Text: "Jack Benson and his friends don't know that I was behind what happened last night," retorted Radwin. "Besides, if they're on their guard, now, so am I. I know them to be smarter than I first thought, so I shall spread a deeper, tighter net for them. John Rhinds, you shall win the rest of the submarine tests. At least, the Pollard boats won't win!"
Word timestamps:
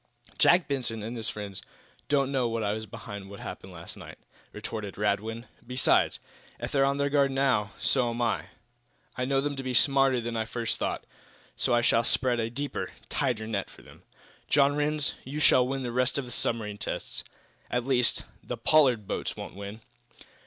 "Jack 0.39 0.67
Benson 0.67 1.03
and 1.03 1.15
his 1.15 1.29
friends 1.29 1.61
don't 2.09 2.31
know 2.31 2.51
that 2.55 2.63
I 2.65 2.73
was 2.73 2.87
behind 2.87 3.29
what 3.29 3.39
happened 3.39 3.71
last 3.71 3.95
night," 3.95 4.17
retorted 4.51 4.97
Radwin. 4.97 5.45
"Besides, 5.67 6.17
if 6.59 6.71
they're 6.71 6.83
on 6.83 6.97
their 6.97 7.11
guard, 7.11 7.29
now, 7.29 7.73
so 7.79 8.09
am 8.09 8.19
I. 8.19 8.45
I 9.15 9.25
know 9.25 9.41
them 9.41 9.55
to 9.57 9.61
be 9.61 9.75
smarter 9.75 10.19
than 10.19 10.35
I 10.35 10.45
first 10.45 10.79
thought, 10.79 11.03
so 11.55 11.75
I 11.75 11.81
shall 11.81 12.03
spread 12.03 12.39
a 12.39 12.49
deeper, 12.49 12.89
tighter 13.09 13.45
net 13.45 13.69
for 13.69 13.83
them. 13.83 14.01
John 14.47 14.75
Rhinds, 14.75 15.13
you 15.23 15.39
shall 15.39 15.67
win 15.67 15.83
the 15.83 15.91
rest 15.91 16.17
of 16.17 16.25
the 16.25 16.31
submarine 16.31 16.79
tests. 16.79 17.23
At 17.69 17.85
least, 17.85 18.23
the 18.43 18.57
Pollard 18.57 19.05
boats 19.07 19.37
won't 19.37 19.53
win!" 19.55 19.81